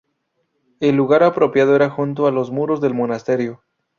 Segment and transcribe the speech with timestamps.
[0.79, 3.61] El lugar apropiado era junto a los muros del monasterio.